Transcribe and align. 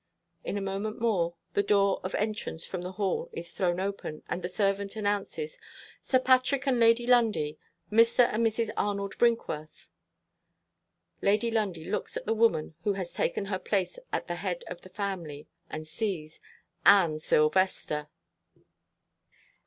In 0.43 0.57
a 0.57 0.61
moment 0.61 0.99
more, 0.99 1.35
the 1.53 1.61
door 1.61 2.01
of 2.03 2.15
entrance 2.15 2.65
from 2.65 2.81
the 2.81 2.93
hall 2.93 3.29
is 3.33 3.51
thrown 3.51 3.79
open; 3.79 4.23
and 4.27 4.41
the 4.41 4.49
servant 4.49 4.95
announces, 4.95 5.59
"Sir 6.01 6.17
Patrick 6.17 6.65
and 6.65 6.79
Lady 6.79 7.05
Lundie. 7.05 7.59
Mr. 7.91 8.21
and 8.27 8.43
Mrs. 8.43 8.71
Arnold 8.75 9.15
Brinkworth." 9.19 9.89
Lady 11.21 11.51
Lundie 11.51 11.85
looks 11.85 12.17
at 12.17 12.25
the 12.25 12.33
woman 12.33 12.73
who 12.83 12.93
has 12.93 13.13
taken 13.13 13.45
her 13.45 13.59
place 13.59 13.99
at 14.11 14.25
the 14.25 14.37
head 14.37 14.63
of 14.65 14.81
the 14.81 14.89
family; 14.89 15.45
and 15.69 15.87
sees 15.87 16.39
ANNE 16.83 17.19
SILVESTER! 17.19 18.07